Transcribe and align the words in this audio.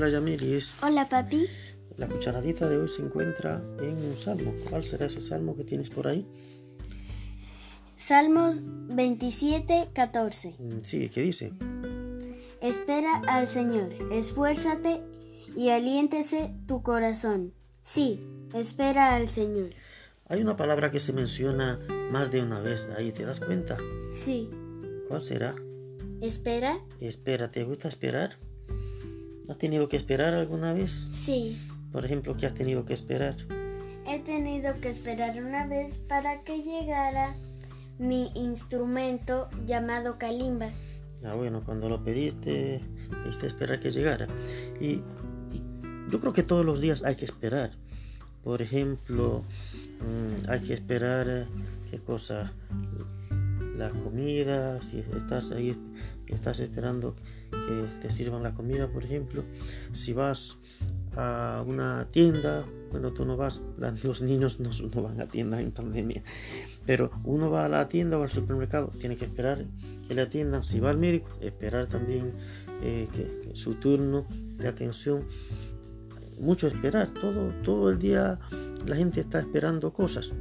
Hola 0.00 0.08
Yamelis, 0.12 0.72
Hola, 0.82 1.06
papi. 1.10 1.46
la 1.98 2.06
cucharadita 2.08 2.66
de 2.70 2.78
hoy 2.78 2.88
se 2.88 3.02
encuentra 3.02 3.62
en 3.82 3.98
un 4.02 4.16
salmo. 4.16 4.54
¿Cuál 4.70 4.82
será 4.82 5.04
ese 5.04 5.20
salmo 5.20 5.54
que 5.54 5.62
tienes 5.62 5.90
por 5.90 6.06
ahí? 6.08 6.26
Salmos 7.98 8.62
27, 8.64 9.90
14. 9.92 10.56
Mm, 10.58 10.80
Sí, 10.80 11.10
¿qué 11.10 11.20
dice? 11.20 11.52
Espera 12.62 13.20
al 13.28 13.46
Señor, 13.46 13.92
esfuérzate 14.10 15.02
y 15.54 15.68
aliéntese 15.68 16.50
tu 16.66 16.82
corazón. 16.82 17.52
Sí, 17.82 18.26
espera 18.54 19.14
al 19.16 19.28
Señor. 19.28 19.68
Hay 20.30 20.40
una 20.40 20.56
palabra 20.56 20.90
que 20.90 20.98
se 21.00 21.12
menciona 21.12 21.78
más 22.10 22.30
de 22.30 22.40
una 22.42 22.58
vez 22.60 22.88
ahí, 22.96 23.12
¿te 23.12 23.26
das 23.26 23.38
cuenta? 23.40 23.76
Sí, 24.14 24.48
¿Cuál 25.08 25.22
será? 25.22 25.54
espera. 26.22 26.78
Espera, 27.00 27.50
¿te 27.50 27.64
gusta 27.64 27.88
esperar? 27.88 28.38
¿Has 29.48 29.58
tenido 29.58 29.88
que 29.88 29.96
esperar 29.96 30.34
alguna 30.34 30.72
vez? 30.72 31.08
Sí, 31.12 31.58
Por 31.92 32.04
ejemplo, 32.04 32.36
¿qué 32.36 32.46
has 32.46 32.54
tenido 32.54 32.84
que 32.84 32.94
esperar? 32.94 33.34
he 34.06 34.18
tenido 34.18 34.74
que 34.80 34.90
esperar 34.90 35.40
una 35.40 35.66
vez 35.68 35.98
para 36.08 36.42
que 36.42 36.62
llegara 36.62 37.34
mi 37.98 38.32
instrumento 38.34 39.48
llamado 39.66 40.18
kalimba. 40.18 40.70
Ah, 41.24 41.34
bueno, 41.34 41.62
cuando 41.64 41.88
lo 41.88 42.02
pediste, 42.02 42.80
diste 43.24 43.46
esperar 43.46 43.78
que 43.78 43.92
llegara. 43.92 44.26
Y, 44.80 44.86
y 45.52 45.62
yo 46.10 46.18
creo 46.20 46.32
que 46.32 46.42
todos 46.42 46.64
los 46.64 46.80
días 46.80 47.04
hay 47.04 47.14
que 47.14 47.24
esperar. 47.24 47.70
Por 48.42 48.62
ejemplo, 48.62 49.44
mm, 50.00 50.50
hay 50.50 50.60
que 50.60 50.74
esperar, 50.74 51.28
eh, 51.28 51.46
¿qué 51.90 51.98
cosa? 51.98 52.52
La 53.76 53.90
comida, 53.90 54.82
si 54.82 54.98
estás 54.98 55.52
ahí, 55.52 55.76
estás 56.26 56.58
esperando 56.60 57.14
que 57.70 57.88
te 58.00 58.10
sirvan 58.10 58.42
la 58.42 58.54
comida, 58.54 58.88
por 58.88 59.04
ejemplo. 59.04 59.44
Si 59.92 60.12
vas 60.12 60.58
a 61.16 61.64
una 61.66 62.08
tienda, 62.10 62.64
bueno, 62.90 63.12
tú 63.12 63.24
no 63.24 63.36
vas, 63.36 63.60
los 64.02 64.22
niños 64.22 64.60
no, 64.60 64.70
no 64.94 65.02
van 65.02 65.20
a 65.20 65.26
tiendas 65.26 65.60
en 65.60 65.72
pandemia, 65.72 66.22
pero 66.86 67.10
uno 67.24 67.50
va 67.50 67.66
a 67.66 67.68
la 67.68 67.88
tienda 67.88 68.18
o 68.18 68.22
al 68.22 68.30
supermercado, 68.30 68.88
tiene 68.98 69.16
que 69.16 69.24
esperar 69.24 69.64
que 70.06 70.14
le 70.14 70.22
atiendan. 70.22 70.64
Si 70.64 70.80
va 70.80 70.90
al 70.90 70.98
médico, 70.98 71.28
esperar 71.40 71.86
también 71.86 72.32
eh, 72.82 73.08
que, 73.12 73.48
que 73.48 73.56
su 73.56 73.74
turno 73.74 74.26
de 74.58 74.68
atención. 74.68 75.24
Mucho 76.40 76.68
esperar, 76.68 77.12
todo, 77.12 77.52
todo 77.62 77.90
el 77.90 77.98
día 77.98 78.38
la 78.86 78.96
gente 78.96 79.20
está 79.20 79.38
esperando 79.40 79.92
cosas. 79.92 80.32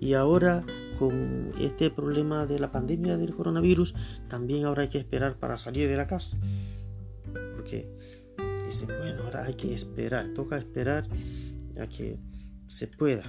Y 0.00 0.14
ahora 0.14 0.64
con 1.02 1.50
este 1.58 1.90
problema 1.90 2.46
de 2.46 2.60
la 2.60 2.70
pandemia 2.70 3.16
del 3.16 3.34
coronavirus, 3.34 3.92
también 4.28 4.66
ahora 4.66 4.82
hay 4.82 4.88
que 4.88 4.98
esperar 4.98 5.36
para 5.36 5.56
salir 5.56 5.88
de 5.88 5.96
la 5.96 6.06
casa. 6.06 6.38
Porque 7.56 7.88
dice, 8.64 8.86
bueno, 8.86 9.24
ahora 9.24 9.46
hay 9.46 9.54
que 9.54 9.74
esperar, 9.74 10.28
toca 10.28 10.56
esperar 10.56 11.04
a 11.80 11.88
que 11.88 12.20
se 12.68 12.86
pueda. 12.86 13.24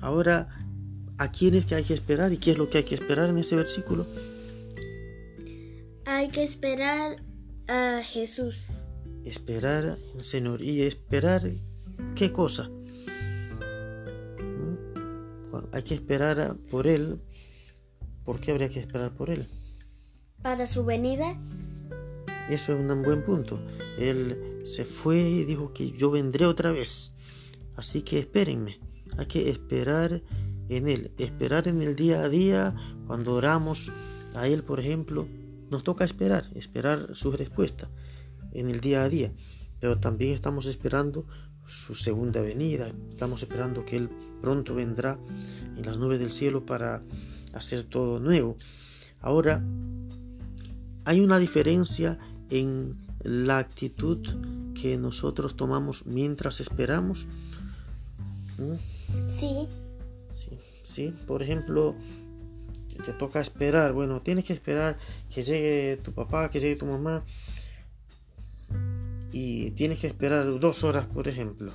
Ahora, 0.00 0.48
¿a 1.16 1.30
quién 1.30 1.54
es 1.54 1.64
que 1.64 1.76
hay 1.76 1.84
que 1.84 1.94
esperar 1.94 2.32
y 2.32 2.38
qué 2.38 2.50
es 2.50 2.58
lo 2.58 2.68
que 2.68 2.78
hay 2.78 2.84
que 2.84 2.96
esperar 2.96 3.30
en 3.30 3.38
ese 3.38 3.54
versículo? 3.54 4.04
Hay 6.06 6.28
que 6.30 6.42
esperar 6.42 7.22
a 7.68 8.02
Jesús. 8.02 8.66
Esperar 9.24 9.96
Señor. 10.22 10.60
¿Y 10.60 10.82
esperar 10.82 11.52
qué 12.16 12.32
cosa? 12.32 12.68
Hay 15.72 15.82
que 15.82 15.94
esperar 15.94 16.56
por 16.70 16.86
Él. 16.86 17.20
¿Por 18.24 18.40
qué 18.40 18.50
habría 18.50 18.68
que 18.68 18.80
esperar 18.80 19.12
por 19.12 19.30
Él? 19.30 19.48
Para 20.42 20.66
su 20.66 20.84
venida, 20.84 21.36
Eso 22.48 22.72
es 22.72 22.80
un 22.80 23.02
buen 23.02 23.24
punto. 23.24 23.60
Él 23.98 24.60
se 24.64 24.84
fue 24.84 25.18
y 25.18 25.44
dijo 25.44 25.72
que 25.72 25.90
yo 25.90 26.10
vendré 26.10 26.46
otra 26.46 26.72
vez. 26.72 27.12
Así 27.76 28.02
que 28.02 28.18
espérenme. 28.18 28.80
Hay 29.16 29.26
que 29.26 29.50
esperar 29.50 30.22
en 30.68 30.88
Él. 30.88 31.12
Esperar 31.18 31.68
en 31.68 31.82
el 31.82 31.96
día 31.96 32.22
a 32.22 32.28
día. 32.28 32.74
Cuando 33.06 33.34
oramos 33.34 33.90
a 34.34 34.46
Él, 34.46 34.62
por 34.62 34.80
ejemplo, 34.80 35.26
nos 35.70 35.82
toca 35.82 36.04
esperar. 36.04 36.44
Esperar 36.54 37.14
su 37.14 37.32
respuesta 37.32 37.90
en 38.52 38.68
el 38.68 38.80
día 38.80 39.02
a 39.04 39.08
día. 39.08 39.32
Pero 39.80 39.98
también 39.98 40.34
estamos 40.34 40.66
esperando 40.66 41.26
su 41.68 41.94
segunda 41.94 42.40
venida. 42.40 42.90
Estamos 43.10 43.42
esperando 43.42 43.84
que 43.84 43.96
Él 43.96 44.10
pronto 44.42 44.74
vendrá 44.74 45.18
en 45.76 45.84
las 45.84 45.98
nubes 45.98 46.18
del 46.18 46.32
cielo 46.32 46.66
para 46.66 47.00
hacer 47.52 47.84
todo 47.84 48.18
nuevo. 48.18 48.56
Ahora, 49.20 49.62
hay 51.04 51.20
una 51.20 51.38
diferencia 51.38 52.18
en 52.50 52.96
la 53.22 53.58
actitud 53.58 54.18
que 54.74 54.96
nosotros 54.96 55.56
tomamos 55.56 56.06
mientras 56.06 56.60
esperamos. 56.60 57.26
¿Mm? 58.58 59.28
sí, 59.28 59.66
Sí, 60.32 60.50
sí. 60.84 61.14
Por 61.26 61.42
ejemplo, 61.42 61.96
te 63.04 63.12
toca 63.12 63.40
esperar, 63.40 63.92
bueno, 63.92 64.20
tienes 64.22 64.44
que 64.44 64.52
esperar 64.52 64.96
que 65.32 65.42
llegue 65.42 65.98
tu 66.02 66.12
papá, 66.12 66.48
que 66.50 66.60
llegue 66.60 66.76
tu 66.76 66.86
mamá. 66.86 67.24
Y 69.32 69.72
tienes 69.72 70.00
que 70.00 70.06
esperar 70.06 70.58
dos 70.58 70.84
horas, 70.84 71.06
por 71.06 71.28
ejemplo. 71.28 71.72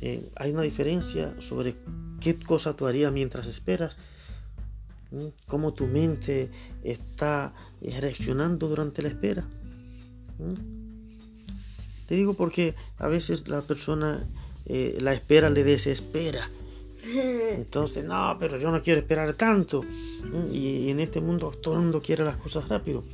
Eh, 0.00 0.30
hay 0.36 0.52
una 0.52 0.62
diferencia 0.62 1.34
sobre 1.40 1.76
qué 2.20 2.38
cosa 2.38 2.74
tú 2.74 2.86
harías 2.86 3.12
mientras 3.12 3.46
esperas. 3.46 3.96
Cómo 5.46 5.72
tu 5.72 5.86
mente 5.86 6.50
está 6.84 7.54
reaccionando 7.80 8.68
durante 8.68 9.02
la 9.02 9.08
espera. 9.08 9.44
Te 12.06 12.14
digo 12.14 12.34
porque 12.34 12.74
a 12.98 13.06
veces 13.06 13.48
la 13.48 13.60
persona, 13.60 14.26
eh, 14.66 14.98
la 15.00 15.12
espera 15.12 15.50
le 15.50 15.64
desespera. 15.64 16.50
Entonces, 17.14 18.04
no, 18.04 18.36
pero 18.40 18.58
yo 18.58 18.70
no 18.70 18.82
quiero 18.82 19.00
esperar 19.00 19.34
tanto. 19.34 19.84
Y 20.50 20.90
en 20.90 21.00
este 21.00 21.20
mundo 21.20 21.50
todo 21.62 21.74
el 21.74 21.80
mundo 21.80 22.00
quiere 22.00 22.24
las 22.24 22.36
cosas 22.36 22.68
rápido. 22.68 23.04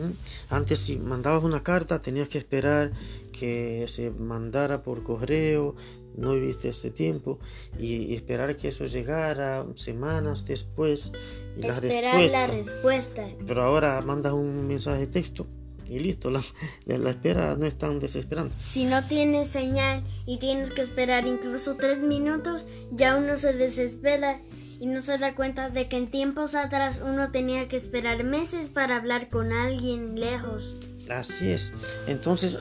¿Mm? 0.00 0.12
Antes 0.54 0.78
si 0.80 0.98
mandabas 0.98 1.44
una 1.44 1.62
carta 1.62 2.00
tenías 2.00 2.28
que 2.28 2.38
esperar 2.38 2.92
que 3.32 3.84
se 3.88 4.10
mandara 4.10 4.82
por 4.82 5.02
correo, 5.02 5.74
no 6.16 6.32
viviste 6.34 6.68
ese 6.70 6.90
tiempo 6.90 7.38
y, 7.78 8.14
esperar 8.14 8.56
que 8.56 8.68
eso 8.68 8.86
llegara 8.86 9.64
semanas 9.74 10.44
después 10.44 11.12
y 11.56 11.62
la 11.62 11.74
esperar 11.74 12.14
respuesta. 12.16 12.38
la 12.38 12.46
respuesta. 12.46 13.28
Pero 13.46 13.62
ahora 13.62 14.00
mandas 14.02 14.32
un 14.32 14.66
mensaje 14.66 15.00
de 15.00 15.06
texto 15.06 15.46
y 15.88 15.98
listo, 16.00 16.30
la, 16.30 16.40
la- 16.86 16.98
la 16.98 17.10
espera 17.10 17.56
no 17.56 17.66
es 17.66 17.76
tan 17.76 17.98
desesperante. 17.98 18.54
Si 18.64 18.84
no 18.84 19.04
tienes 19.06 19.48
señal 19.48 20.04
y 20.26 20.38
tienes 20.38 20.70
que 20.70 20.82
esperar 20.82 21.26
incluso 21.26 21.76
tres 21.76 21.98
minutos, 22.02 22.64
ya 22.92 23.16
uno 23.16 23.36
se 23.36 23.52
desespera 23.54 24.40
y 24.80 24.86
no 24.86 25.02
se 25.02 25.18
da 25.18 25.34
cuenta 25.34 25.68
de 25.68 25.88
que 25.88 25.98
en 25.98 26.10
tiempos 26.10 26.54
atrás 26.54 27.02
uno 27.04 27.30
tenía 27.30 27.68
que 27.68 27.76
esperar 27.76 28.24
meses 28.24 28.70
para 28.70 28.96
hablar 28.96 29.28
con 29.28 29.52
alguien 29.52 30.18
lejos. 30.18 30.74
Así 31.10 31.50
es. 31.50 31.72
Entonces, 32.06 32.58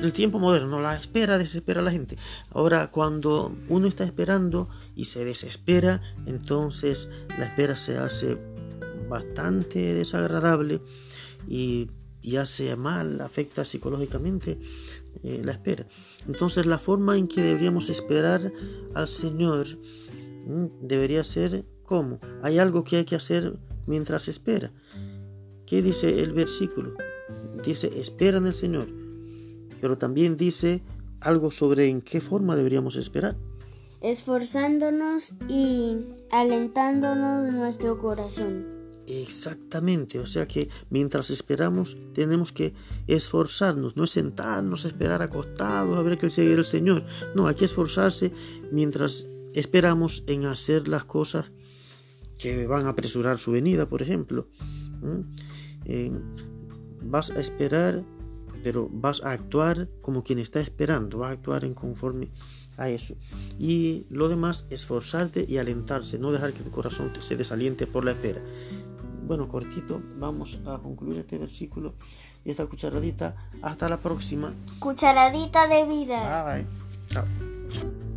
el 0.00 0.14
tiempo 0.14 0.38
moderno, 0.38 0.80
la 0.80 0.96
espera 0.96 1.36
desespera 1.36 1.82
a 1.82 1.84
la 1.84 1.90
gente. 1.90 2.16
Ahora, 2.50 2.90
cuando 2.90 3.54
uno 3.68 3.86
está 3.86 4.04
esperando 4.04 4.70
y 4.96 5.04
se 5.04 5.24
desespera, 5.24 6.00
entonces 6.24 7.10
la 7.38 7.44
espera 7.44 7.76
se 7.76 7.98
hace 7.98 8.38
bastante 9.08 9.92
desagradable 9.92 10.80
y, 11.46 11.90
y 12.22 12.36
hace 12.36 12.74
mal, 12.76 13.20
afecta 13.20 13.66
psicológicamente 13.66 14.58
eh, 15.22 15.42
la 15.44 15.52
espera. 15.52 15.86
Entonces, 16.26 16.64
la 16.64 16.78
forma 16.78 17.18
en 17.18 17.28
que 17.28 17.42
deberíamos 17.42 17.90
esperar 17.90 18.50
al 18.94 19.08
Señor 19.08 19.66
debería 20.80 21.24
ser 21.24 21.64
como. 21.84 22.20
Hay 22.42 22.58
algo 22.58 22.84
que 22.84 22.96
hay 22.96 23.04
que 23.04 23.16
hacer 23.16 23.58
mientras 23.86 24.28
espera. 24.28 24.72
¿Qué 25.66 25.82
dice 25.82 26.22
el 26.22 26.32
versículo? 26.32 26.94
Dice, 27.64 28.00
espera 28.00 28.38
en 28.38 28.46
el 28.46 28.54
Señor. 28.54 28.86
Pero 29.80 29.96
también 29.96 30.36
dice 30.36 30.82
algo 31.20 31.50
sobre 31.50 31.88
en 31.88 32.00
qué 32.00 32.20
forma 32.20 32.56
deberíamos 32.56 32.96
esperar. 32.96 33.36
esforzándonos 34.00 35.34
y 35.48 36.06
alentándonos 36.30 37.52
nuestro 37.52 37.98
corazón. 37.98 38.80
Exactamente, 39.06 40.20
o 40.20 40.26
sea 40.26 40.46
que 40.46 40.68
mientras 40.88 41.30
esperamos 41.30 41.96
tenemos 42.14 42.52
que 42.52 42.72
esforzarnos, 43.08 43.96
no 43.96 44.04
es 44.04 44.10
sentarnos, 44.10 44.84
esperar 44.84 45.20
acostados 45.20 45.98
a 45.98 46.02
ver 46.02 46.16
que 46.16 46.28
llegue 46.28 46.54
el 46.54 46.64
Señor. 46.64 47.04
No, 47.34 47.48
hay 47.48 47.56
que 47.56 47.64
esforzarse 47.64 48.32
mientras 48.70 49.26
esperamos 49.54 50.24
en 50.26 50.46
hacer 50.46 50.88
las 50.88 51.04
cosas 51.04 51.50
que 52.38 52.66
van 52.66 52.86
a 52.86 52.90
apresurar 52.90 53.38
su 53.38 53.52
venida, 53.52 53.88
por 53.88 54.02
ejemplo. 54.02 54.48
vas 57.02 57.30
a 57.30 57.40
esperar, 57.40 58.02
pero 58.62 58.88
vas 58.90 59.22
a 59.22 59.32
actuar 59.32 59.88
como 60.00 60.22
quien 60.22 60.38
está 60.38 60.60
esperando, 60.60 61.18
vas 61.18 61.30
a 61.30 61.32
actuar 61.32 61.64
en 61.64 61.74
conforme 61.74 62.30
a 62.76 62.88
eso. 62.88 63.14
Y 63.58 64.06
lo 64.08 64.28
demás, 64.28 64.66
esforzarte 64.70 65.44
y 65.46 65.58
alentarse, 65.58 66.18
no 66.18 66.32
dejar 66.32 66.52
que 66.52 66.62
tu 66.62 66.70
corazón 66.70 67.12
se 67.18 67.36
desaliente 67.36 67.86
por 67.86 68.04
la 68.04 68.12
espera. 68.12 68.40
Bueno, 69.26 69.46
cortito, 69.46 70.00
vamos 70.18 70.58
a 70.66 70.78
concluir 70.78 71.18
este 71.18 71.38
versículo 71.38 71.94
y 72.44 72.50
esta 72.50 72.66
cucharadita. 72.66 73.36
Hasta 73.62 73.88
la 73.88 73.98
próxima. 73.98 74.52
Cucharadita 74.78 75.68
de 75.68 75.84
vida. 75.84 76.44
Bye 76.44 76.64
bye. 76.64 76.66
Chao. 77.08 78.09